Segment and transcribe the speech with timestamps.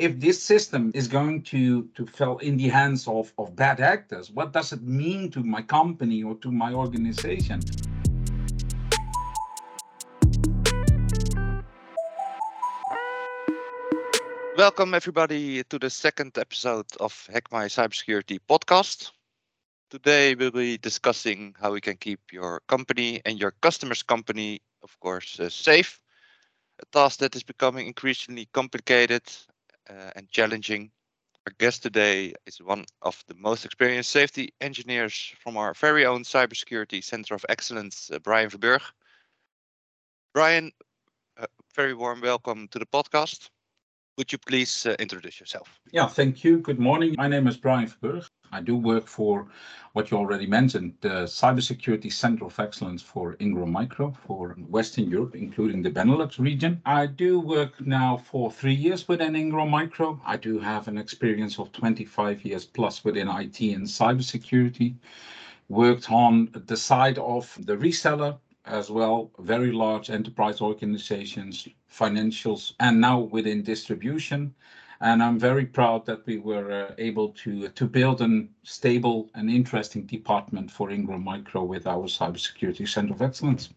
[0.00, 4.28] if this system is going to to fall in the hands of of bad actors,
[4.30, 7.60] what does it mean to my company or to my organization?
[14.56, 19.12] Welcome, everybody, to the second episode of Hack My Cybersecurity podcast.
[19.90, 24.98] Today, we'll be discussing how we can keep your company and your customer's company, of
[24.98, 26.00] course, uh, safe.
[26.80, 29.22] A task that is becoming increasingly complicated
[29.88, 30.90] uh, and challenging.
[31.46, 36.22] Our guest today is one of the most experienced safety engineers from our very own
[36.24, 38.80] Cybersecurity Center of Excellence, uh, Brian Verburg.
[40.32, 40.72] Brian,
[41.36, 43.50] uh, very warm welcome to the podcast.
[44.16, 45.80] Would you please uh, introduce yourself?
[45.90, 46.58] Yeah, thank you.
[46.58, 47.16] Good morning.
[47.18, 48.30] My name is Brian Verburg.
[48.52, 49.48] I do work for
[49.92, 55.34] what you already mentioned, the Cybersecurity Center of Excellence for Ingram Micro for Western Europe,
[55.34, 56.80] including the Benelux region.
[56.86, 60.20] I do work now for three years within Ingram Micro.
[60.24, 64.94] I do have an experience of 25 years plus within IT and cybersecurity.
[65.68, 73.00] Worked on the side of the reseller as well, very large enterprise organizations, financials, and
[73.00, 74.54] now within distribution.
[75.00, 79.50] And I'm very proud that we were uh, able to to build a stable and
[79.50, 83.70] interesting department for Ingram Micro with our Cybersecurity Center of Excellence.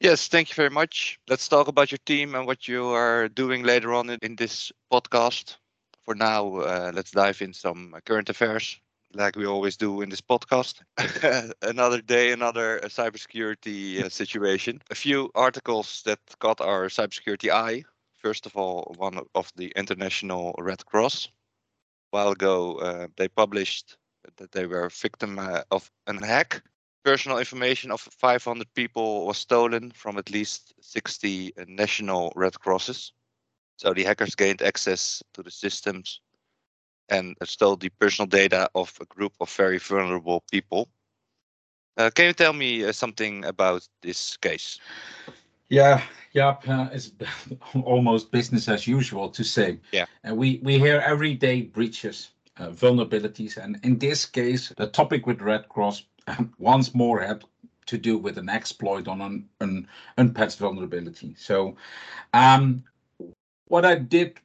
[0.00, 1.18] Yes, thank you very much.
[1.28, 5.56] Let's talk about your team and what you are doing later on in, this podcast.
[6.04, 8.78] For now, uh, let's dive in some current affairs
[9.16, 10.82] like we always do in this podcast.
[11.62, 14.82] another day, another uh, cybersecurity uh, situation.
[14.90, 17.84] A few articles that caught our cybersecurity eye.
[18.22, 21.26] First of all, one of the International Red Cross.
[21.26, 23.96] A while ago, uh, they published
[24.36, 26.62] that they were victim uh, of an hack.
[27.04, 33.12] Personal information of 500 people was stolen from at least 60 uh, national Red Crosses.
[33.76, 36.20] So the hackers gained access to the systems
[37.08, 40.88] and stole the personal data of a group of very vulnerable people.
[41.96, 44.78] Uh, can you tell me uh, something about this case?
[45.68, 47.12] Yeah, yeah, uh, it's
[47.84, 49.78] almost business as usual to say.
[49.92, 54.86] Yeah, and we we hear every day breaches, uh, vulnerabilities, and in this case, the
[54.86, 56.04] topic with Red Cross
[56.58, 57.44] once more had
[57.86, 59.88] to do with an exploit on an, an
[60.18, 61.34] unpatched vulnerability.
[61.38, 61.76] So,
[62.34, 62.84] um,
[63.68, 64.40] what I did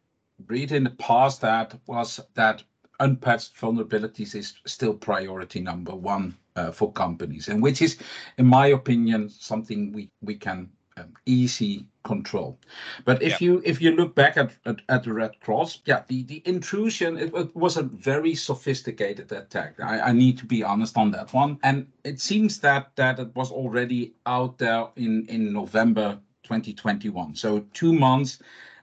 [0.47, 2.63] read in the past that was that
[2.99, 7.97] unpatched vulnerabilities is still priority number one uh, for companies, and which is,
[8.37, 12.59] in my opinion, something we we can um, easy control.
[13.05, 13.45] But if yeah.
[13.45, 17.17] you if you look back at, at, at the Red Cross, yeah, the the intrusion
[17.17, 19.79] it, it was a very sophisticated attack.
[19.79, 23.35] I, I need to be honest on that one, and it seems that that it
[23.35, 27.35] was already out there in in November 2021.
[27.35, 28.39] So two months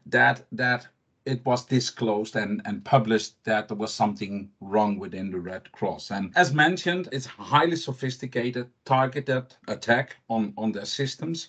[0.07, 0.89] that that
[1.29, 6.11] it was disclosed and, and published that there was something wrong within the Red Cross.
[6.11, 11.49] And as mentioned, it's highly sophisticated, targeted attack on, on their systems.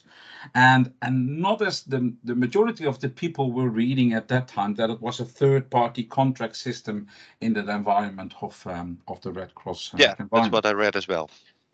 [0.53, 4.75] And and not as the, the majority of the people were reading at that time
[4.75, 7.07] that it was a third party contract system
[7.41, 9.93] in the environment of um, of the Red Cross.
[9.93, 11.29] Uh, yeah, that's what I read as well.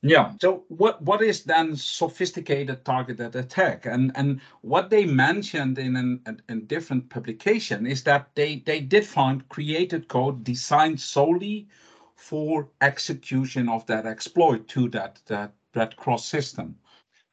[0.08, 0.34] Yeah.
[0.40, 3.88] So what what is then sophisticated targeted attack?
[3.88, 8.82] And and what they mentioned in an, a, a different publication is that they they
[8.82, 11.68] did find created code designed solely
[12.16, 16.78] for execution of that exploit to that that Red Cross system.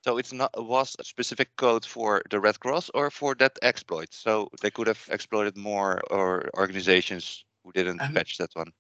[0.04, 4.15] So it's not was a specific code for the Red Cross or for that exploit.
[4.15, 8.72] So they could have exploited more or organizations who didn't patch that one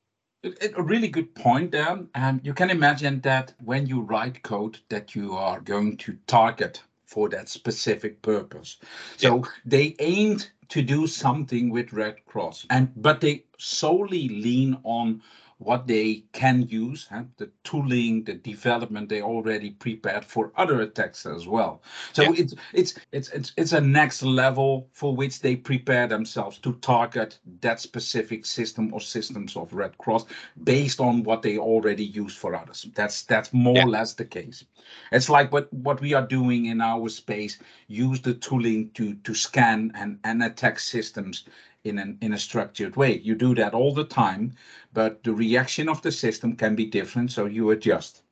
[0.44, 2.00] a really good point there.
[2.14, 6.82] And you can imagine that when you write code that you are going to target
[7.06, 8.78] for that specific purpose.
[9.16, 9.42] So yeah.
[9.64, 15.20] they aimed to do something with Red Cross and but they solely lean on
[15.64, 17.24] what they can use, huh?
[17.36, 21.82] the tooling, the development they already prepared for other attacks as well.
[22.12, 22.32] So yeah.
[22.36, 27.38] it's it's it's it's it's a next level for which they prepare themselves to target
[27.60, 30.26] that specific system or systems of Red Cross
[30.64, 32.86] based on what they already use for others.
[32.94, 33.84] That's that's more yeah.
[33.84, 34.64] or less the case.
[35.12, 37.58] It's like what what we are doing in our space.
[37.88, 41.44] Use the tooling to to scan and and attack systems
[41.84, 43.18] in an in a structured way.
[43.18, 44.54] You do that all the time,
[44.92, 48.22] but the reaction of the system can be different, so you adjust.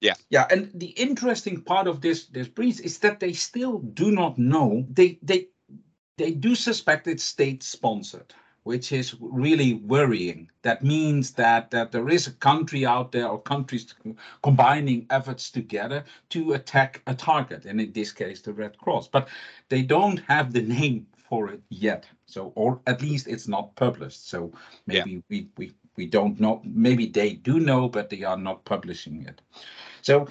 [0.00, 0.14] Yeah.
[0.30, 4.38] Yeah, and the interesting part of this this breach is that they still do not
[4.38, 4.86] know.
[4.90, 5.48] They they
[6.16, 8.34] they do suspect it's state sponsored,
[8.64, 10.50] which is really worrying.
[10.62, 13.94] That means that that there is a country out there or countries
[14.42, 19.08] combining efforts together to attack a target, and in this case the Red Cross.
[19.08, 19.28] But
[19.68, 22.04] they don't have the name for it yet.
[22.26, 24.28] So, or at least it's not published.
[24.28, 24.52] So
[24.86, 25.20] maybe yeah.
[25.30, 26.60] we, we, we don't know.
[26.62, 29.40] Maybe they do know, but they are not publishing it.
[30.02, 30.28] So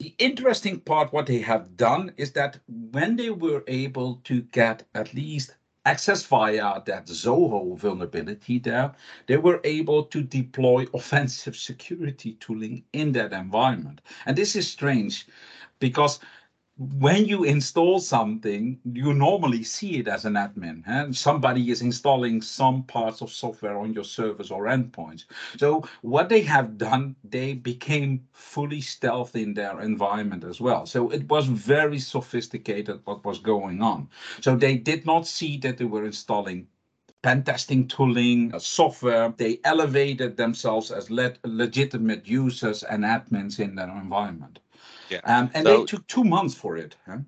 [0.00, 4.82] the interesting part, what they have done is that when they were able to get
[4.94, 5.54] at least
[5.86, 8.92] access via that Zoho vulnerability there,
[9.28, 14.02] they were able to deploy offensive security tooling in that environment.
[14.26, 15.26] And this is strange
[15.78, 16.20] because
[16.78, 20.82] when you install something, you normally see it as an admin.
[20.86, 25.24] And somebody is installing some parts of software on your servers or endpoints.
[25.58, 30.86] So what they have done, they became fully stealth in their environment as well.
[30.86, 34.08] So it was very sophisticated what was going on.
[34.40, 36.68] So they did not see that they were installing
[37.22, 39.32] pen testing tooling, uh, software.
[39.36, 44.58] They elevated themselves as le legitimate users and admins in their environment.
[45.12, 45.20] Yeah.
[45.24, 46.96] Um, and so, they took two months for it.
[47.06, 47.18] Huh?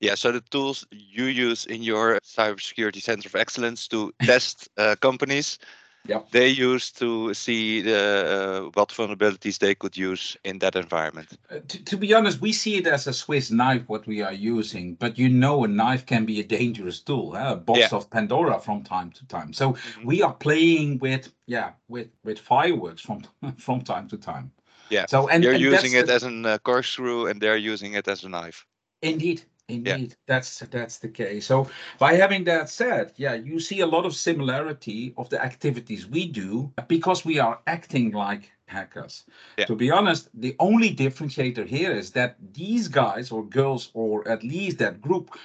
[0.00, 4.96] Yeah, so the tools you use in your cybersecurity center of excellence to test uh,
[5.00, 5.58] companies,
[6.06, 6.20] yeah.
[6.30, 11.28] they use to see the, uh, what vulnerabilities they could use in that environment.
[11.50, 14.32] Uh, to, to, be honest, we see it as a Swiss knife, what we are
[14.32, 17.52] using, but you know a knife can be a dangerous tool, huh?
[17.52, 17.88] a box yeah.
[17.92, 19.52] of Pandora from time to time.
[19.52, 20.06] So mm -hmm.
[20.06, 23.20] we are playing with, yeah, with, with fireworks from,
[23.58, 24.50] from time to time.
[24.90, 25.06] Yeah.
[25.06, 28.08] So and you're and using it the, as a uh, corkscrew, and they're using it
[28.08, 28.66] as a knife.
[29.02, 30.14] Indeed, indeed, yeah.
[30.26, 31.46] that's that's the case.
[31.46, 36.06] So by having that said, yeah, you see a lot of similarity of the activities
[36.06, 39.24] we do because we are acting like hackers.
[39.58, 39.66] Yeah.
[39.66, 44.42] To be honest, the only differentiator here is that these guys or girls, or at
[44.42, 45.36] least that group,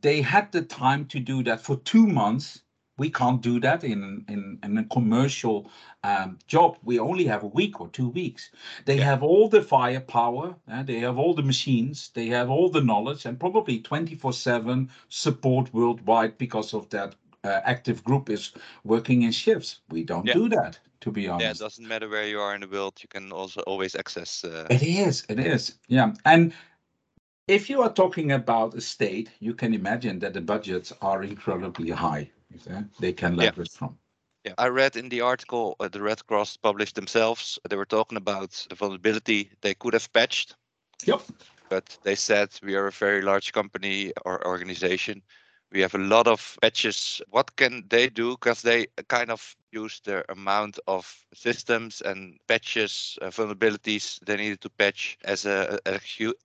[0.00, 2.63] they had the time to do that for two months
[2.96, 5.70] we can't do that in, in, in a commercial
[6.04, 6.76] um, job.
[6.84, 8.50] We only have a week or two weeks.
[8.84, 9.04] They yeah.
[9.04, 13.26] have all the firepower, uh, they have all the machines, they have all the knowledge,
[13.26, 18.52] and probably 24 7 support worldwide because of that uh, active group is
[18.84, 19.80] working in shifts.
[19.90, 20.34] We don't yeah.
[20.34, 21.44] do that, to be honest.
[21.44, 24.44] Yeah, it doesn't matter where you are in the world, you can also always access.
[24.44, 24.66] Uh...
[24.70, 25.74] It is, it is.
[25.88, 26.14] Yeah.
[26.24, 26.54] And
[27.48, 31.90] if you are talking about a state, you can imagine that the budgets are incredibly
[31.90, 32.30] high
[33.00, 33.78] they can leverage yeah.
[33.78, 33.98] from.
[34.44, 37.58] Yeah, I read in the article uh, the Red Cross published themselves.
[37.68, 40.54] They were talking about the vulnerability they could have patched.
[41.06, 41.22] Yep.
[41.70, 45.22] But they said we are a very large company or organization.
[45.72, 47.22] We have a lot of patches.
[47.30, 48.32] What can they do?
[48.32, 54.60] Because they kind of use their amount of systems and patches, uh, vulnerabilities they needed
[54.60, 55.80] to patch as a,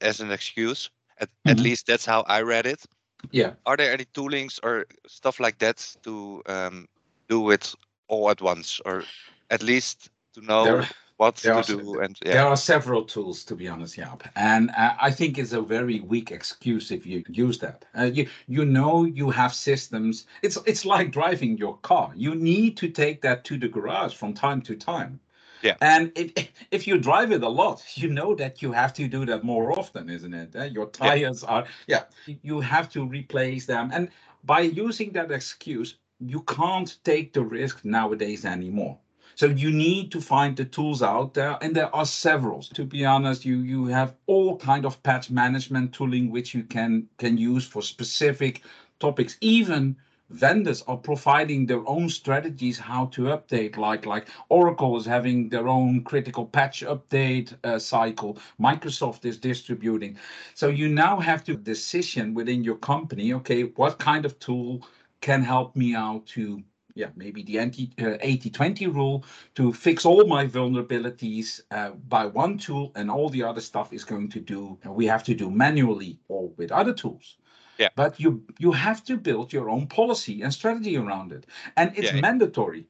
[0.02, 0.90] as an excuse.
[1.20, 1.50] At, mm-hmm.
[1.50, 2.86] at least that's how I read it.
[3.32, 3.54] Yeah.
[3.66, 6.88] Are there any toolings or stuff like that to um,
[7.28, 7.74] do it
[8.08, 9.04] all at once, or
[9.50, 12.00] at least to know there, what to do?
[12.00, 12.34] And yeah.
[12.34, 14.16] there are several tools, to be honest, yeah.
[14.36, 17.86] And uh, I think it's a very weak excuse if you use that.
[17.98, 20.26] Uh, you you know you have systems.
[20.42, 22.12] It's it's like driving your car.
[22.16, 25.20] You need to take that to the garage from time to time.
[25.62, 25.76] Yeah.
[25.82, 29.26] And it, if you drive it a lot, you know that you have to do
[29.26, 30.56] that more often, isn't it?
[30.56, 31.50] Uh, your tires yeah.
[31.50, 32.04] are, yeah,
[32.42, 33.92] you have to replace them.
[33.94, 34.10] And
[34.44, 38.98] by using that excuse, you can't take the risk nowadays anymore.
[39.36, 42.62] So you need to find the tools out there, and there are several.
[42.74, 47.08] To be honest, you you have all kind of patch management tooling which you can
[47.18, 48.64] can use for specific
[49.00, 49.96] topics, even
[50.30, 55.68] vendors are providing their own strategies how to update like like oracle is having their
[55.68, 60.18] own critical patch update uh, cycle microsoft is distributing
[60.54, 64.88] so you now have to decision within your company okay what kind of tool
[65.22, 66.64] can help me out to
[66.96, 69.26] yeah, maybe the 80-20 uh, rule
[69.56, 74.04] to fix all my vulnerabilities uh, by one tool and all the other stuff is
[74.04, 77.38] going to do, we have to do manually or with other tools.
[77.80, 77.90] Yeah.
[77.96, 81.46] But you you have to build your own policy and strategy around it,
[81.78, 82.20] and it's yeah.
[82.20, 82.86] mandatory.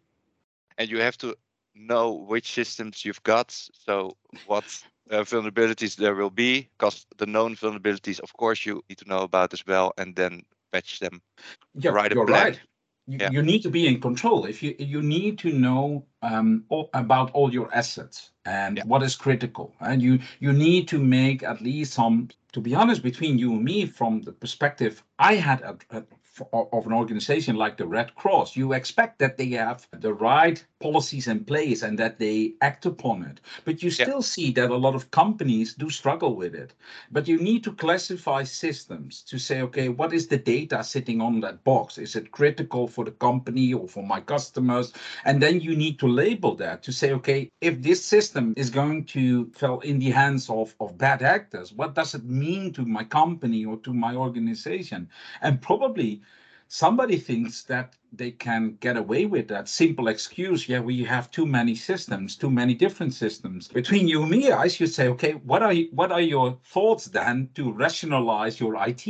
[0.78, 1.36] And you have to
[1.76, 3.52] know which systems you've got,
[3.86, 4.18] so
[4.48, 4.66] what
[5.12, 9.20] uh, vulnerabilities there will be, because the known vulnerabilities, of course, you need to know
[9.20, 11.22] about as well, and then patch them.
[11.76, 12.60] Yeah, right you're right.
[13.08, 13.32] You, yeah.
[13.32, 14.46] you need to be in control.
[14.46, 18.86] If you you need to know um, all, about all your assets and yeah.
[18.86, 23.04] what is critical, and you you need to make at least some to be honest,
[23.04, 26.04] between you and me, from the perspective I had a,
[26.54, 31.28] of an organization like the Red Cross, you expect that they have the right policies
[31.28, 33.42] in place and that they act upon it.
[33.66, 34.34] But you still yeah.
[34.36, 36.74] see that a lot of companies do struggle with it.
[37.12, 41.42] But you need to classify systems to say, okay, what is the data sitting on
[41.42, 41.98] that box?
[41.98, 44.94] Is it critical for the company or for my customers?
[45.26, 49.06] And then you need to label that to say, okay, if this system is going
[49.06, 53.04] to fall in the hands of, of bad actors, what does it mean to my
[53.04, 55.10] company or to my organization?
[55.42, 56.22] And probably
[56.70, 61.46] somebody thinks that they can get away with that simple excuse yeah we have too
[61.46, 65.64] many systems too many different systems between you and me i should say okay what
[65.64, 69.06] are you, what are your thoughts then to rationalize your it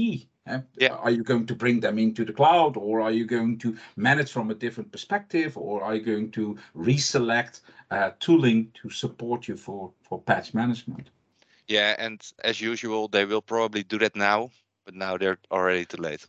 [0.77, 0.95] Yeah.
[0.95, 4.31] Are you going to bring them into the cloud or are you going to manage
[4.31, 7.61] from a different perspective or are you going to reselect
[7.91, 11.09] uh, tooling to support you for, for patch management?
[11.67, 14.49] Yeah, and as usual, they will probably do that now,
[14.85, 16.25] but now they're already too late.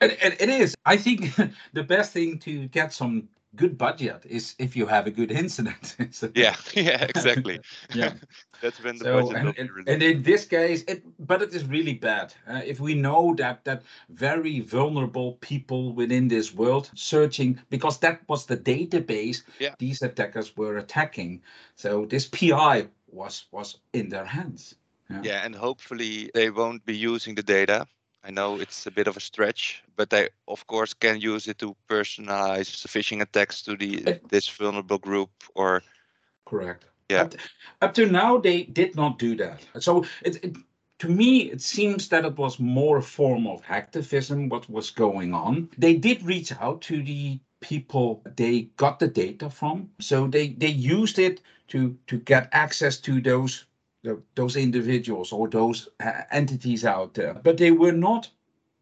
[0.00, 0.74] And, and it is.
[0.86, 1.34] I think
[1.72, 5.96] the best thing to get some good budget is if you have a good incident.
[6.12, 7.58] So- Yeah, yeah, exactly.
[7.94, 8.12] Yeah.
[8.62, 9.88] That's when the So, budget and, and, released.
[9.88, 12.34] and in this case, it but it is really bad.
[12.46, 18.20] Uh, if we know that that very vulnerable people within this world searching because that
[18.28, 19.74] was the database Yeah.
[19.78, 21.42] these attackers were attacking.
[21.74, 24.76] So this PI was was in their hands.
[25.24, 27.86] Yeah, and hopefully they won't be using the data.
[28.22, 31.58] I know it's a bit of a stretch, but they of course can use it
[31.58, 35.82] to personalize phishing attacks to the this vulnerable group or
[36.44, 36.84] Correct.
[37.08, 37.22] Yeah.
[37.22, 37.34] Up,
[37.80, 39.66] up to now, they did not do that.
[39.78, 40.56] So it, it
[41.00, 44.48] to me, it seems that it was more a form of hacktivism.
[44.50, 45.70] What was going on?
[45.78, 50.68] They did reach out to the people they got the data from, so they they
[50.68, 53.69] used it to to get access to those tho-
[54.34, 57.34] those individuals or those uh, entities out there.
[57.42, 58.30] But they were not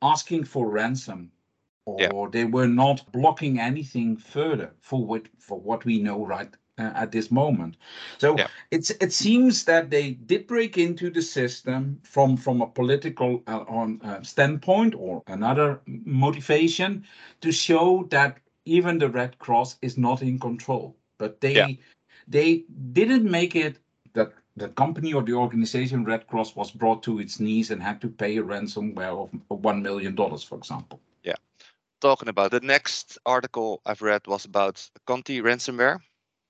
[0.03, 1.33] asking for ransom.
[1.87, 2.31] Or Yeah.
[2.31, 7.11] they were not blocking anything further for what for what we know right uh, at
[7.11, 7.77] this moment.
[8.19, 8.49] So Yeah.
[8.71, 13.65] it's it seems that they did break into the system from from a political uh,
[13.69, 17.05] on uh, standpoint or another motivation
[17.41, 20.95] to show that even the Red Cross is not in control.
[21.19, 21.69] But they Yeah.
[22.29, 23.79] they didn't make it
[24.59, 28.09] the company or the organization Red Cross was brought to its knees and had to
[28.09, 31.01] pay a ransomware of one million dollars, for example.
[31.23, 31.37] Yeah.
[32.01, 32.51] Talking about.
[32.51, 35.99] The next article I've read was about Conti ransomware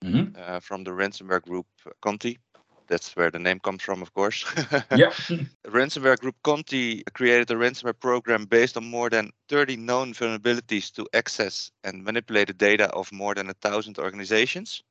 [0.05, 0.37] Mhm.
[0.37, 1.67] uh, from the ransomware group
[2.01, 2.39] Conti.
[2.87, 4.45] That's where the name comes from, of course.
[4.97, 5.13] Yeah.
[5.67, 11.07] ransomware group Conti created a ransomware program based on more than 30 known vulnerabilities to
[11.13, 14.83] access and manipulate the data of more than a thousand organizations.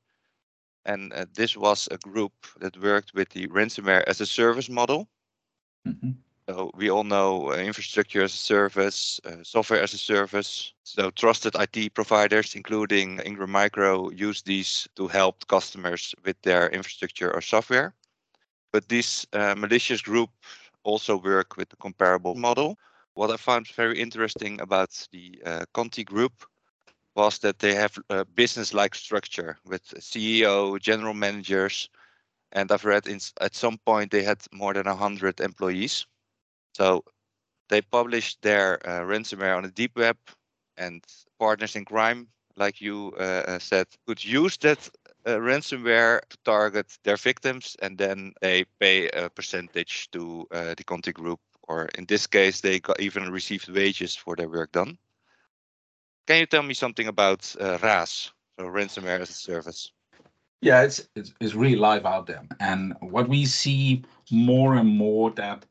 [0.88, 5.08] And uh, this was a group that worked with the ransomware as a service model.
[5.86, 6.16] Mhm.
[6.50, 10.74] So we all know uh, infrastructure as a service, uh, software as a service.
[10.84, 17.34] So trusted IT providers, including Ingram Micro, use these to help customers with their infrastructure
[17.34, 17.94] or software.
[18.72, 20.30] But this uh, malicious group
[20.84, 22.78] also work with the comparable model.
[23.16, 26.46] What I found very interesting about the uh, Conti group
[27.18, 31.90] was that they have a business-like structure with CEO, general managers,
[32.52, 36.06] and I've read in, at some point they had more than 100 employees.
[36.76, 37.04] So
[37.70, 40.18] they published their uh, ransomware on the deep web,
[40.78, 41.04] and
[41.40, 44.88] partners in crime, like you uh, uh, said, could use that
[45.26, 50.84] uh, ransomware to target their victims, and then they pay a percentage to uh, the
[50.84, 55.00] Conti group, or in this case, they even received wages for their work done.
[56.28, 59.92] Can you tell me something about uh, RaaS, so ransomware as a service?
[60.62, 65.32] Yeah, it's, it's it's really live out there, and what we see more and more
[65.32, 65.66] that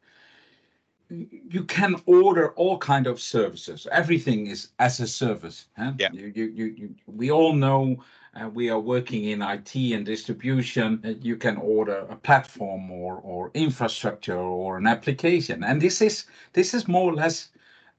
[1.08, 3.86] you can order all kind of services.
[3.92, 5.66] Everything is as a service.
[5.76, 5.92] huh?
[5.98, 6.08] Yeah.
[6.12, 8.02] You, you, you, you, we all know
[8.34, 11.00] uh, we are working in IT and distribution.
[11.04, 16.26] uh, You can order a platform or or infrastructure or an application, and this is
[16.52, 17.48] this is more or less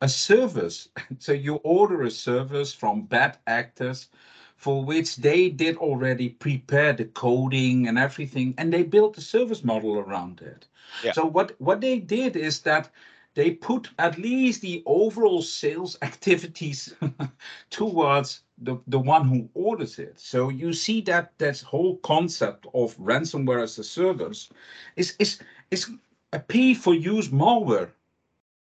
[0.02, 0.90] a service.
[1.20, 4.10] So you order a service from bad actors
[4.56, 9.64] for which they did already prepare the coding and everything, and they built a service
[9.64, 10.68] model around it.
[11.04, 11.12] Yeah.
[11.12, 12.90] So what what they did is that
[13.36, 16.96] they put at least the overall sales activities
[17.70, 20.20] towards the, the one who orders it.
[20.20, 24.50] So you see that this whole concept of ransomware as a service
[24.96, 25.40] is is
[25.70, 25.92] is
[26.34, 27.90] a pay for use malware.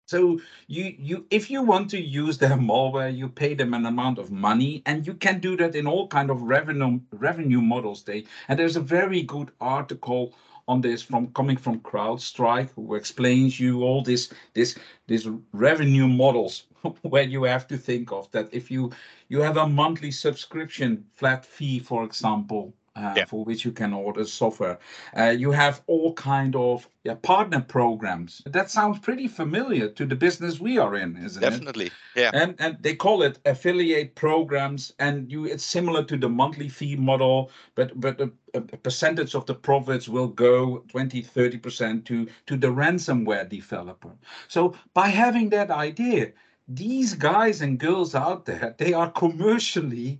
[0.07, 4.19] So you you if you want to use their malware, you pay them an amount
[4.19, 8.03] of money, and you can do that in all kind of revenue revenue models.
[8.03, 10.33] They and there's a very good article
[10.65, 16.63] on this from coming from CrowdStrike who explains you all this this this revenue models
[17.01, 18.91] where you have to think of that if you
[19.27, 22.73] you have a monthly subscription flat fee, for example.
[22.97, 23.25] Uh, Yeah.
[23.25, 24.79] For which you can order software,
[25.17, 28.41] uh, you have all kind of yeah, partner programs.
[28.45, 31.49] That sounds pretty familiar to the business we are in, isn't it?
[31.49, 32.31] Definitely, yeah.
[32.33, 36.95] and and they call it affiliate programs and you it's similar to the monthly fee
[36.95, 42.27] model but but a, a percentage of the profits will go 20 30 percent to
[42.45, 44.13] to the ransomware developer
[44.47, 46.33] so by having that idea
[46.67, 50.19] these guys and girls out there, they are commercially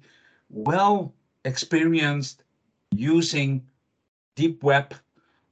[0.50, 2.44] well experienced
[2.92, 3.68] using
[4.36, 4.94] deep web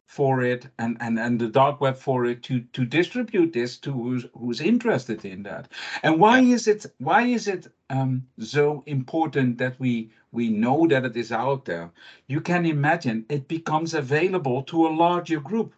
[0.08, 3.92] for it and, and, and the dark web for it to, to distribute this to
[3.92, 5.68] who's, who's interested in that.
[6.04, 6.56] And why yeah.
[6.56, 11.32] is it why is it um, so important that we we know that it is
[11.32, 11.92] out there?
[12.28, 15.74] You can imagine it becomes available to a larger group.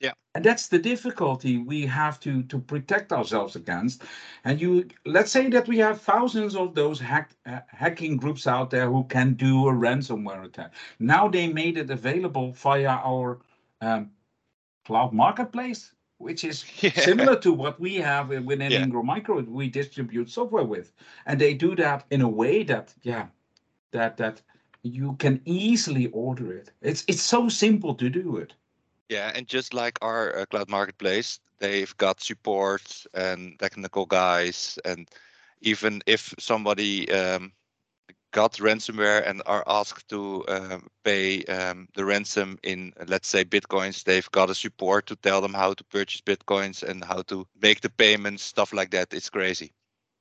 [0.00, 0.12] Yeah.
[0.34, 4.02] And that's the difficulty we have to to protect ourselves against.
[4.44, 8.70] And you let's say that we have thousands of those hack, uh, hacking groups out
[8.70, 10.74] there who can do a ransomware attack.
[10.98, 13.40] Now they made it available via our
[13.80, 14.10] um,
[14.84, 17.00] cloud marketplace, which is yeah.
[17.00, 18.82] similar to what we have within yeah.
[18.82, 19.40] Ingram Micro.
[19.40, 20.92] We distribute software with,
[21.24, 23.28] and they do that in a way that, yeah,
[23.92, 24.42] that that
[24.82, 26.70] you can easily order it.
[26.82, 28.54] It's it's so simple to do it.
[29.08, 35.08] Yeah, and just like our uh, cloud marketplace, they've got support and technical guys, and
[35.60, 37.52] even if somebody um,
[38.32, 44.04] got ransomware and are asked to um, pay um, the ransom in, let's say, bitcoins,
[44.04, 47.80] they've got a support to tell them how to purchase bitcoins and how to make
[47.80, 49.14] the payments, stuff like that.
[49.14, 49.72] It's crazy.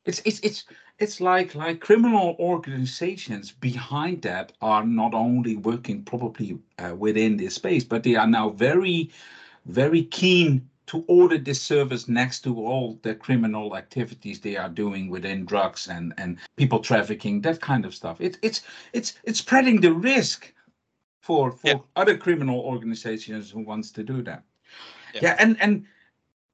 [0.06, 0.66] It's it's it's
[1.00, 7.56] it's like like criminal organizations behind that are not only working probably uh, within this
[7.56, 9.10] space, but they are now very
[9.66, 15.10] very keen to order this service next to all the criminal activities they are doing
[15.10, 18.22] within drugs and and people trafficking that kind of stuff.
[18.22, 18.62] It, it's
[18.94, 20.54] it's it's spreading the risk
[21.22, 21.80] for for yeah.
[21.96, 24.44] other criminal organizations who wants to do that.
[25.16, 25.86] Yeah, yeah and and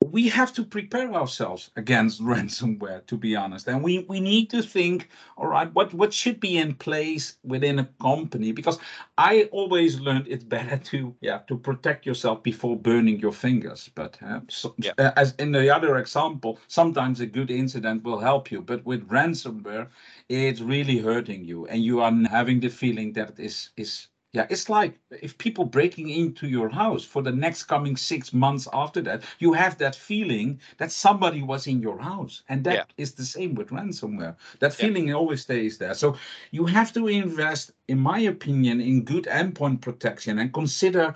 [0.07, 3.67] we have to prepare ourselves against ransomware to be honest.
[3.67, 7.79] And we we need to think all right what what should be in place within
[7.79, 8.51] a company?
[8.51, 8.79] Because
[9.17, 13.89] i always learned it's better to yeah to protect yourself before burning your fingers.
[13.93, 14.93] But uh, so, yeah.
[14.97, 18.61] uh, as in the other example sometimes a good incident will help you.
[18.61, 19.87] But with ransomware
[20.29, 21.65] it's really hurting you.
[21.67, 25.65] And you are having the feeling that it is is yeah, it's like if people
[25.65, 29.93] breaking into your house for the next coming six months after that, you have that
[29.93, 32.43] feeling that somebody was in your house.
[32.47, 32.83] And that yeah.
[32.95, 34.37] is the same with ransomware.
[34.59, 35.15] That feeling yeah.
[35.15, 35.93] always stays there.
[35.93, 36.15] So
[36.51, 41.13] you have to invest, in my opinion, in good endpoint protection and consider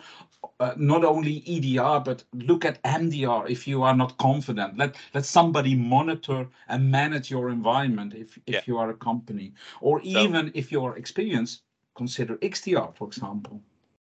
[0.60, 4.78] uh, not only EDR, but look at MDR if you are not confident.
[4.78, 8.62] Let let somebody monitor and manage your environment if, if yeah.
[8.66, 9.54] you are a company.
[9.82, 11.62] Or even so, if you're experienced,
[11.96, 13.62] consider XDR, for example.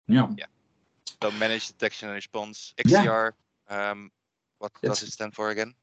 [0.08, 0.28] Yeah.
[0.36, 0.46] Yeah.
[1.22, 2.74] So managed detection and response.
[2.78, 3.32] XDR.
[3.70, 3.90] Yeah.
[3.90, 4.10] Um,
[4.58, 5.74] what does it stand for again?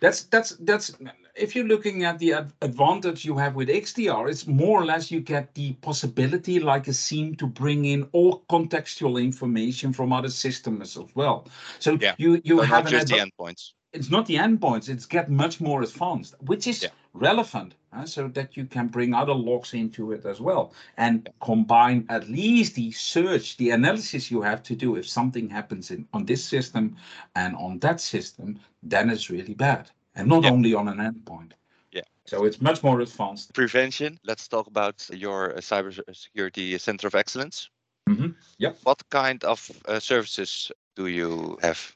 [0.00, 0.96] That's that's that's
[1.34, 5.20] if you're looking at the advantage you have with XDR, it's more or less you
[5.20, 10.96] get the possibility, like a SIEM, to bring in all contextual information from other systems
[10.96, 11.48] as well.
[11.78, 12.14] So yeah.
[12.16, 15.60] you you so have not just the endpoints it's not the endpoints, it's get much
[15.60, 16.88] more advanced, which is yeah.
[17.12, 22.06] relevant uh, so that you can bring other logs into it as well and combine
[22.08, 26.24] at least the search, the analysis you have to do if something happens in on
[26.24, 26.96] this system
[27.34, 29.90] and on that system, then it's really bad.
[30.14, 30.50] And not yeah.
[30.50, 31.52] only on an endpoint.
[31.90, 32.02] Yeah.
[32.26, 33.54] So it's much more advanced.
[33.54, 34.18] Prevention.
[34.24, 37.70] Let's talk about your uh, cybersecurity center of excellence.
[38.08, 38.32] Mm-hmm.
[38.58, 38.72] Yeah.
[38.82, 41.94] What kind of uh, services do you have?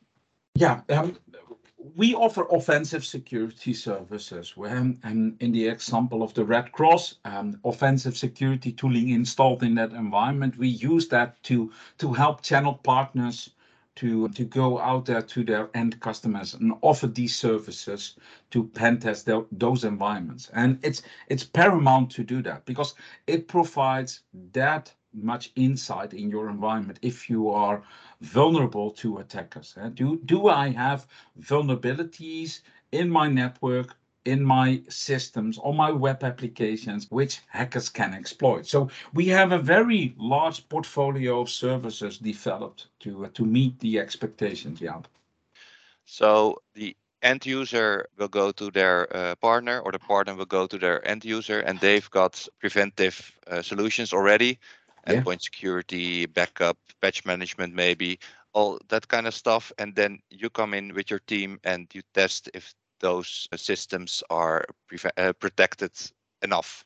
[0.54, 1.18] Yeah, um,
[1.94, 4.54] we offer offensive security services.
[4.56, 9.92] and in the example of the Red Cross, um, offensive security tooling installed in that
[9.92, 13.50] environment, we use that to to help channel partners
[13.96, 18.16] to to go out there to their end customers and offer these services
[18.50, 20.50] to pen test their, those environments.
[20.52, 22.94] And it's it's paramount to do that because
[23.26, 24.20] it provides
[24.52, 27.82] that much insight in your environment if you are
[28.20, 29.74] vulnerable to attackers.
[29.80, 29.90] Eh?
[29.94, 31.06] Do, do I have
[31.40, 32.60] vulnerabilities
[32.92, 38.66] in my network, in my systems, on my web applications, which hackers can exploit?
[38.66, 43.98] So we have a very large portfolio of services developed to, uh, to meet the
[43.98, 45.00] expectations, yeah.
[46.04, 50.66] So the end user will go to their uh, partner or the partner will go
[50.66, 54.58] to their end user and they've got preventive uh, solutions already
[55.06, 58.18] endpoint security, backup, patch management, maybe
[58.52, 59.72] all that kind of stuff.
[59.78, 64.64] And then you come in with your team and you test if those systems are
[65.16, 65.92] uh, protected
[66.42, 66.84] enough.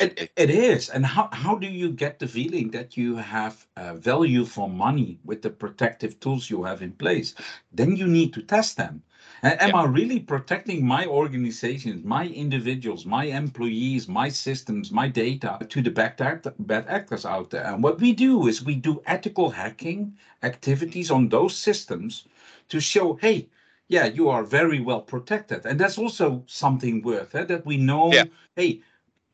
[0.00, 0.88] It, it is.
[0.88, 5.20] And how, how do you get the feeling that you have uh, value for money
[5.24, 7.34] with the protective tools you have in place?
[7.72, 9.02] Then you need to test them.
[9.42, 9.76] And am yeah.
[9.76, 15.90] I really protecting my organizations, my individuals, my employees, my systems, my data to the
[15.90, 17.64] bad, act- bad actors out there?
[17.64, 22.26] And what we do is we do ethical hacking activities on those systems
[22.68, 23.48] to show, hey,
[23.88, 25.66] yeah, you are very well protected.
[25.66, 28.24] And that's also something worth eh, that we know, Yeah.
[28.56, 28.82] hey,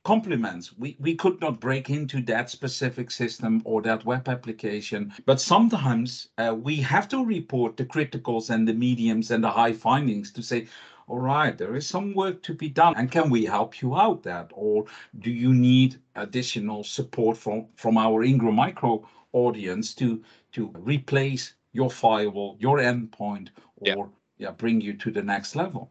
[0.06, 0.72] compliments.
[0.78, 5.12] We, we could not break into that specific system or that web application.
[5.24, 9.72] But sometimes uh, we have to report the criticals and the mediums and the high
[9.72, 10.68] findings to say,
[11.08, 12.94] all right, there is some work to be done.
[12.96, 14.48] And can we help you out that?
[14.52, 14.84] Or
[15.18, 21.90] do you need additional support from, from our Ingram Micro audience to, to replace your
[21.90, 24.04] firewall, your endpoint, or Yeah.
[24.38, 25.90] yeah, bring you to the next level?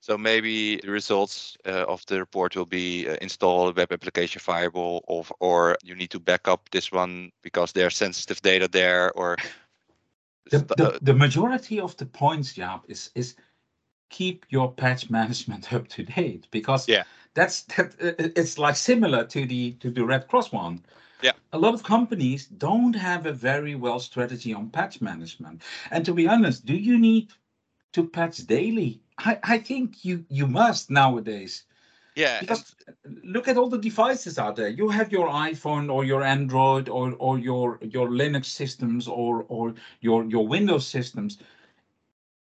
[0.00, 4.40] So maybe the results uh, of the report will be uh, install a web application
[4.40, 9.10] firewall, or or you need to back up this one because there's sensitive data there,
[9.12, 9.36] or
[10.50, 13.34] the, the, uh, the majority of the points, Jaap, is is
[14.10, 17.04] keep your patch management up to date because Yeah.
[17.34, 20.84] that's that uh, it's like similar to the to the Red Cross one.
[21.22, 21.32] Yeah.
[21.52, 25.62] A lot of companies don't have a very well strategy on patch management.
[25.90, 27.32] And to be honest, do you need
[27.98, 29.02] to patch daily?
[29.18, 31.64] I, I think you you must nowadays.
[32.16, 32.76] yeah, Because
[33.24, 34.68] look at all the devices out there.
[34.68, 39.74] You have your iPhone or your Android or or your your Linux systems or or
[40.00, 41.38] your your Windows systems.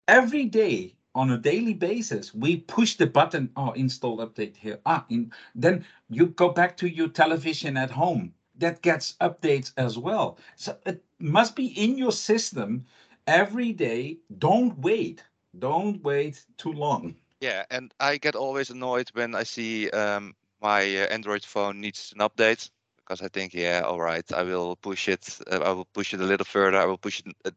[0.08, 3.52] Every day on a daily basis, we push the button.
[3.56, 4.80] Oh, install update here.
[4.86, 8.34] Ah, in, then you go back to your television at home.
[8.56, 10.38] That gets updates as well.
[10.56, 12.86] So it must be in your system
[13.26, 14.20] every day.
[14.36, 15.24] Don't wait.
[15.56, 17.16] Don't wait too long.
[17.40, 22.12] yeah, and I get always annoyed when I see um, my uh, Android phone needs
[22.14, 25.38] an update because I think, yeah, all right, I will push it.
[25.50, 26.78] Uh, I will push it a little further.
[26.78, 27.52] I will push it a,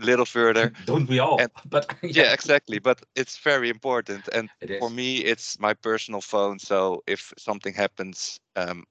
[0.00, 0.72] a little further.
[0.84, 1.38] Don't we all?
[1.38, 2.78] And- but yeah, exactly.
[2.78, 8.40] But it's very important, and for me it's my personal phone so if something happens
[8.56, 8.84] um,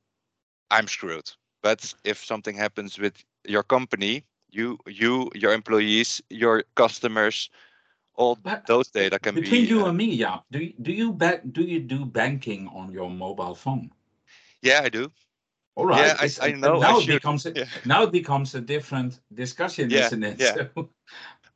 [0.72, 7.50] i'm screwed but if something happens with your company you you your employees your customers
[8.18, 10.40] all But those data can be between be you uh, and me, yeah.
[10.52, 13.92] Do you, do you back do you do banking on your mobile phone?
[14.62, 15.12] yeah i do
[15.76, 16.14] All right.
[16.16, 17.66] Yeah, I- I know I Now it becomes a, Yeah.
[17.84, 20.40] now it becomes a different discussion, Yeah, isn't it?
[20.40, 20.56] yeah.
[20.56, 20.70] So,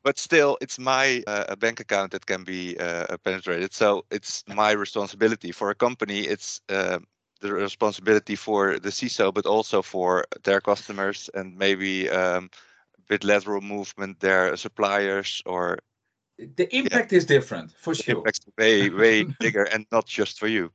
[0.02, 4.72] but still it's my uh, bank account that can be uh, penetrated so it's my
[4.72, 6.98] responsibility for a company it's uh,
[7.40, 12.50] the responsibility for the CISO, but also for their customers and maybe um,
[13.10, 15.78] with lateral movement, their suppliers or
[16.56, 18.16] the impact is different for the sure.
[18.18, 20.70] impacts way way bigger and not just for you.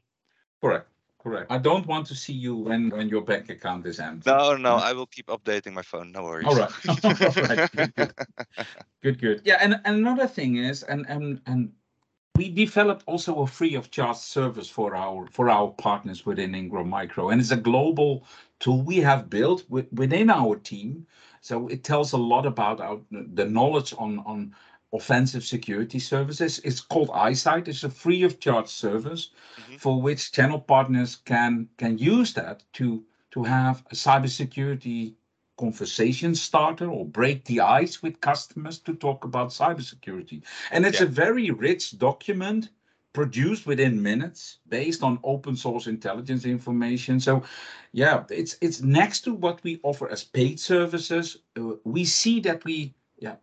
[0.62, 0.88] Correct.
[1.26, 1.52] Correct.
[1.52, 4.30] I don't want to see you when when your bank account is empty.
[4.30, 6.12] No, no, I will keep updating my phone.
[6.12, 6.46] No worries.
[6.46, 6.72] All right.
[7.04, 7.72] All right.
[7.72, 8.14] Good, good.
[9.02, 9.42] Good, good.
[9.44, 11.72] Yeah, and, and another thing is, and and and
[12.36, 16.90] we developed also a free of charge service for our for our partners within Ingram
[16.90, 18.26] Micro, and it's a global
[18.60, 21.08] tool we have built with, within our team.
[21.42, 24.56] So it tells a lot about our the knowledge on on
[24.94, 26.60] offensive security services.
[26.60, 27.68] It's called iSight.
[27.68, 29.78] It's a free of charge service Mhm.
[29.80, 35.16] for which channel partners can can use that to to have a cybersecurity
[35.58, 40.44] conversation starter or break the ice with customers to talk about cybersecurity.
[40.72, 41.06] And it's Yeah.
[41.08, 42.70] a very rich document
[43.14, 47.20] produced within minutes based on open source intelligence information.
[47.20, 47.44] So
[47.94, 51.38] yeah, it's it's next to what we offer as paid services.
[51.58, 53.36] uh, we see that we yeah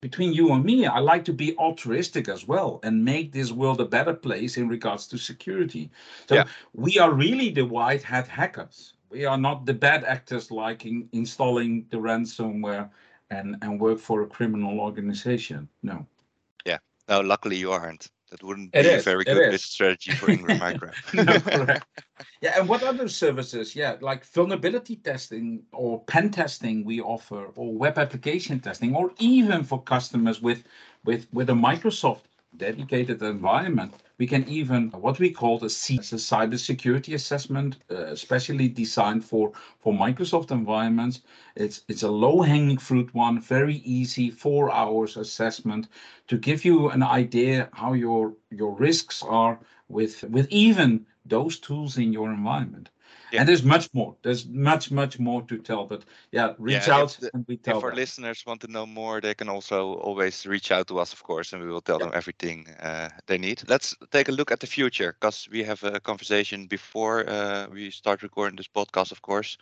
[0.00, 3.80] between you and me, I like to be altruistic as well and make this world
[3.80, 5.90] a better place in regards to security.
[6.28, 6.44] So Yeah.
[6.74, 8.94] we are really the white hat hackers.
[9.10, 12.90] We are not the bad actors like in, installing the ransomware
[13.30, 15.68] and, and work for a criminal organization.
[15.82, 16.06] No.
[16.64, 16.78] Yeah.
[17.08, 18.10] No, luckily you aren't.
[18.30, 20.90] That wouldn't It be a very good strategy for Ingram Micro.
[21.14, 21.86] no, correct.
[22.40, 23.76] Yeah, and what other services?
[23.76, 29.62] Yeah, like vulnerability testing or pen testing we offer, or web application testing, or even
[29.62, 30.64] for customers with
[31.04, 32.22] with with a Microsoft
[32.56, 38.68] dedicated environment, we can even what we call the C, a cybersecurity assessment, uh, specially
[38.68, 41.22] designed for for Microsoft environments.
[41.54, 45.88] It's it's a low hanging fruit one, very easy, four hours assessment
[46.28, 51.98] to give you an idea how your your risks are with with even those tools
[51.98, 52.90] in your environment.
[53.32, 53.40] Yeah.
[53.40, 54.16] And there's much more.
[54.22, 55.86] There's much much more to tell.
[55.86, 57.96] But yeah, reach Yeah, out the- and we tell if our them.
[57.96, 61.52] listeners want to know more, they can also always reach out to us, of course,
[61.52, 63.62] and we will tell them everything uh, they need.
[63.68, 67.90] Let's take a look at the future because we have a conversation before uh, we
[67.90, 69.58] start recording this podcast, of course.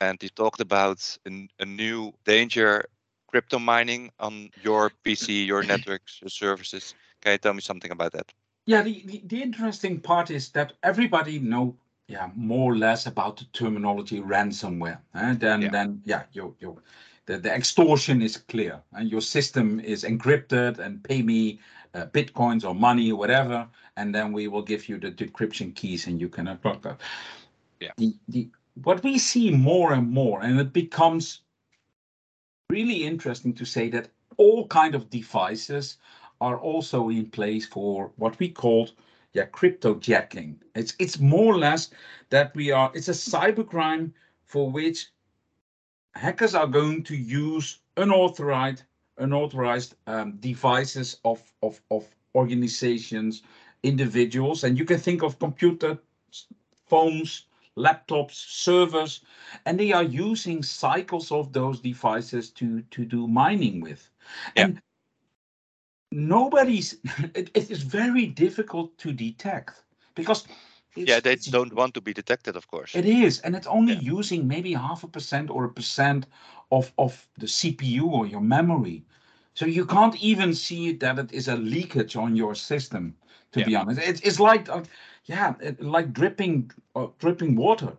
[0.00, 1.18] And you talked about
[1.60, 2.84] a new danger,
[3.28, 6.94] crypto mining on your PC, your networks, your services.
[7.22, 8.32] Can you tell me something about that?
[8.66, 11.76] Yeah, the, the, the interesting part is that everybody know
[12.08, 14.98] yeah more or less about the terminology ransomware.
[15.14, 15.70] And then Yeah.
[15.70, 16.82] then yeah, you you
[17.26, 21.58] the, the extortion is clear and your system is encrypted and pay me
[21.94, 23.66] uh, bitcoins or money or whatever,
[23.96, 27.00] and then we will give you the decryption keys and you can unlock that.
[27.80, 27.92] Yeah.
[27.96, 28.48] The, the
[28.84, 31.42] what we see more and more, and it becomes
[32.70, 35.96] really interesting to say that all kind of devices
[36.40, 38.88] are also in place for what we call
[39.36, 40.62] yeah crypto jacking.
[40.74, 41.90] It's it's more or less
[42.30, 44.12] that we are it's a cybercrime
[44.44, 45.08] for which
[46.14, 48.82] hackers are going to use unauthorized
[49.18, 53.42] unauthorized um, devices of, of of organizations
[53.82, 55.98] individuals and you can think of computer
[56.86, 57.46] phones
[57.76, 59.20] laptops servers
[59.66, 64.10] and they are using cycles of those devices to to do mining with
[64.56, 64.64] Yeah.
[64.64, 64.82] and
[66.12, 66.94] nobody's
[67.34, 70.46] it, it is very difficult to detect because
[70.96, 72.94] it's, yeah, they don't want to be detected, of course.
[72.94, 74.16] it is and it's only Yeah.
[74.18, 76.26] using maybe half a percent or a percent
[76.70, 79.04] of of the cpu or your memory.
[79.54, 83.14] So you can't even see that it is a leakage on your system
[83.52, 84.00] to be honest.
[84.00, 84.82] It's, it's like uh,
[85.24, 87.92] yeah it, like dripping uh, dripping water.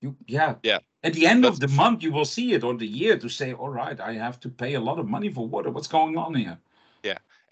[0.00, 0.54] You yeah.
[0.62, 0.78] Yeah.
[1.04, 3.28] at the end But- of the month you will see it or the year to
[3.28, 5.70] say all right i have to pay a lot of money for water.
[5.70, 6.58] What's going on here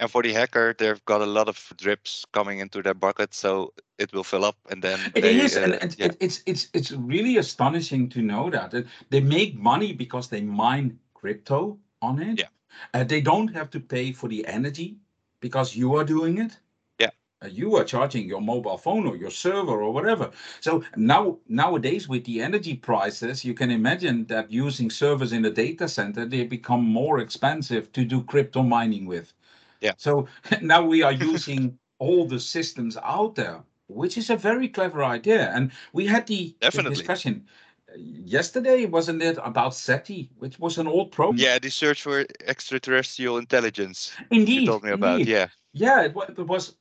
[0.01, 3.75] And for the hacker, they've got a lot of drips coming into their bucket, so
[3.99, 6.69] it will fill up, and then It they, is, and uh, it's, yeah, it's it's
[6.73, 12.23] it's really astonishing to know that That they make money because they mine crypto on
[12.23, 12.39] it.
[12.39, 12.49] Yeah.
[12.95, 14.97] Uh, they don't have to pay for the energy
[15.41, 16.59] because you are doing it.
[16.99, 17.11] Yeah.
[17.43, 20.31] Uh, you are charging your mobile phone or your server or whatever.
[20.61, 25.51] So now nowadays with the energy prices, you can imagine that using servers in a
[25.51, 29.35] data center they become more expensive to do crypto mining with.
[29.81, 29.93] Yeah.
[29.97, 30.29] So
[30.61, 35.51] now we are using all the systems out there, which is a very clever idea.
[35.55, 37.47] And we had the, the discussion
[37.89, 41.39] uh, yesterday, wasn't it, about SETI, which was an old program?
[41.39, 44.13] yeah, the search for extraterrestrial intelligence.
[44.31, 44.63] indeed.
[44.63, 45.33] you told me about, indeed.
[45.33, 46.75] yeah, Yeah, it, it was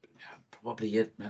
[0.51, 1.29] probably it, uh,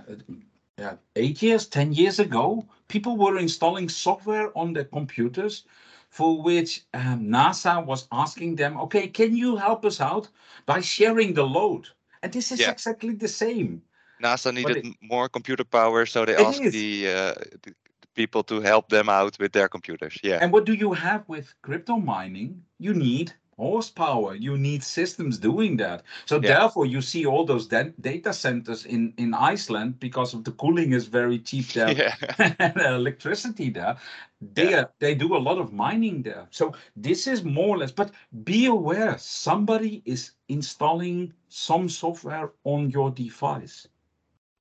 [0.78, 2.64] yeah, eight years, ten years ago.
[2.88, 5.64] People were installing software on their computers,
[6.10, 10.28] for which um, NASA was asking them, "Okay, can you help us out
[10.66, 11.88] by sharing the load?"
[12.22, 12.70] And this is Yeah.
[12.70, 13.82] exactly the same.
[14.22, 18.60] NASA needed it- more computer power, so they asked the, uh, the the people to
[18.60, 20.18] help them out with their computers.
[20.22, 22.64] Yeah, And what do you have with crypto mining?
[22.78, 24.34] You need horsepower.
[24.34, 26.02] You need systems doing that.
[26.26, 26.50] So Yeah.
[26.50, 30.92] therefore, you see all those da- data centers in in Iceland because of the cooling
[30.92, 31.96] is very cheap there.
[31.96, 33.96] yeah, and electricity there.
[34.40, 34.78] They Yeah.
[34.78, 36.46] are, they do a lot of mining there.
[36.50, 37.92] So this is more or less.
[37.92, 38.12] But
[38.44, 43.88] be aware, somebody is installing some software on your device,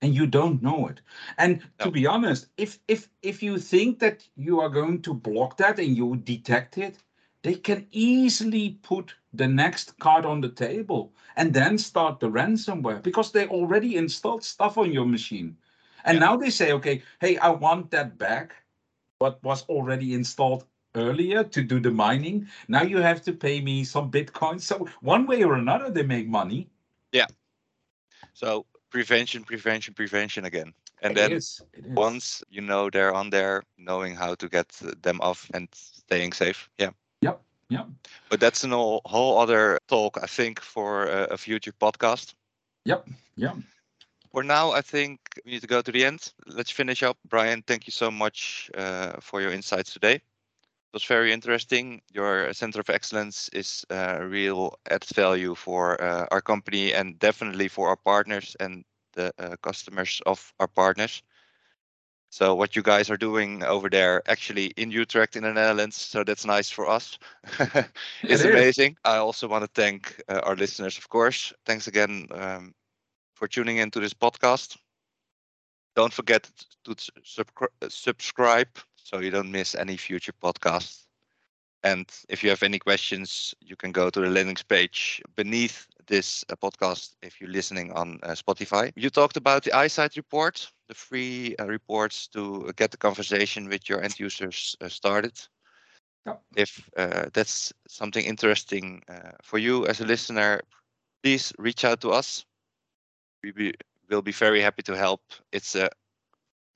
[0.02, 1.02] and you don't know it.
[1.38, 5.58] And to be honest, if if if you think that you are going to block
[5.58, 7.04] that and you detect it,
[7.44, 13.02] they can easily put the next card on the table and then start the ransomware
[13.02, 15.58] because they already installed stuff on your machine.
[16.06, 16.20] And Yeah.
[16.20, 18.56] now they say, okay, hey, I want that back,
[19.20, 22.48] what was already installed earlier to do the mining.
[22.68, 24.60] Now you have to pay me some Bitcoin.
[24.62, 26.70] So one way or another, they make money.
[27.12, 27.28] Yeah.
[28.34, 31.62] So prevention, prevention, prevention again, and It then is,
[31.96, 34.70] once you know they're on there, knowing how to get
[35.02, 36.70] them off and staying safe.
[36.78, 36.92] Yeah.
[37.70, 37.88] Yep.
[38.30, 42.34] But that's a whole, other talk, I think, for a, a future podcast.
[42.86, 43.56] Yep, yep.
[44.32, 46.34] For now, I think we need to go to the end.
[46.46, 47.18] Let's finish up.
[47.28, 50.16] Brian, thank you so much uh, for your insights today.
[50.16, 52.02] It was very interesting.
[52.12, 57.68] Your Center of Excellence is uh, real added value for uh, our company and definitely
[57.68, 61.22] for our partners and the uh, customers of our partners.
[62.30, 66.24] So what you guys are doing over there, actually in Utrecht in the Netherlands, so
[66.24, 67.18] that's nice for us.
[68.28, 68.98] it's It amazing.
[69.04, 71.54] I also want to thank uh, our listeners, of course.
[71.66, 72.74] Thanks again um,
[73.34, 74.78] for tuning into this podcast.
[75.96, 76.50] Don't forget
[76.86, 76.96] to
[77.40, 81.06] uh, subscribe so you don't miss any future podcasts.
[81.84, 86.44] And if you have any questions, you can go to the landings page beneath this
[86.50, 88.92] uh, podcast if you're listening on uh, Spotify.
[88.96, 93.88] You talked about the iSight report, the free uh, reports to get the conversation with
[93.88, 95.40] your end users uh, started.
[96.26, 96.42] Yep.
[96.58, 100.62] If uh, that's something interesting uh, for you as a listener,
[101.24, 102.46] please reach out to us.
[103.44, 103.74] We be,
[104.10, 105.22] will be very happy to help.
[105.54, 105.90] It's a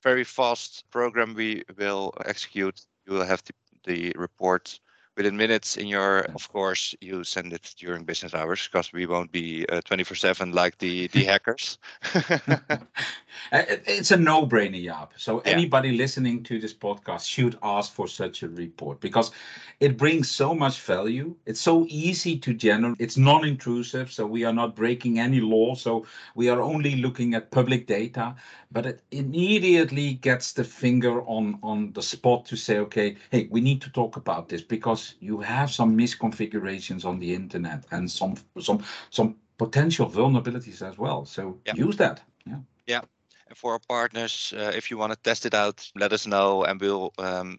[0.02, 2.80] very fast program we will execute.
[3.06, 3.52] You will have the,
[3.84, 4.78] the report
[5.16, 9.30] within minutes in your of course you send it during business hours because we won't
[9.32, 11.78] be uh, 24 7 like the the hackers
[13.52, 15.08] it's a no-brainer Jaap.
[15.16, 15.52] so Yeah.
[15.52, 19.30] anybody listening to this podcast should ask for such a report because
[19.80, 24.52] it brings so much value it's so easy to generate it's non-intrusive so we are
[24.52, 28.34] not breaking any law so we are only looking at public data
[28.72, 33.60] but it immediately gets the finger on on the spot to say okay hey we
[33.60, 38.34] need to talk about this because you have some misconfigurations on the internet and some
[38.60, 41.24] some some potential vulnerabilities as well.
[41.24, 41.86] So Yeah.
[41.86, 42.20] use that.
[42.86, 43.00] Yeah.
[43.48, 46.64] And for our partners uh, if you want to test it out let us know
[46.64, 47.58] and we'll um,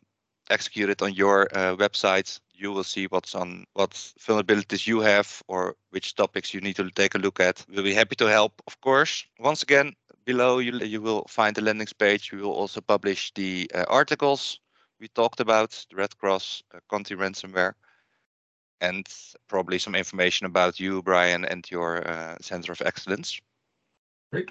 [0.50, 2.40] execute it on your uh, website.
[2.54, 6.90] You will see what's on what vulnerabilities you have or which topics you need to
[6.92, 7.66] take a look at.
[7.70, 9.26] We'll be happy to help of course.
[9.40, 12.32] Once again below you, you will find the landing page.
[12.32, 14.60] We will also publish the uh, articles
[15.00, 17.74] we talked about the red cross uh, conti ransomware
[18.82, 19.08] and
[19.48, 23.40] probably some information about you brian and your uh, center of excellence
[24.32, 24.50] great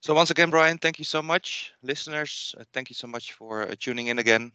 [0.00, 1.72] so once again, Brian, thank you so much.
[1.82, 4.52] Listeners, uh, thank you so much for uh, tuning in again.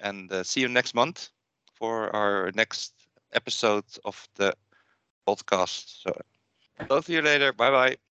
[0.00, 1.30] And uh, see you next month
[1.74, 2.94] for our next
[3.32, 4.54] episode of the
[5.28, 6.02] podcast.
[6.02, 6.12] So
[6.88, 7.52] talk to you later.
[7.52, 7.98] Bye bye.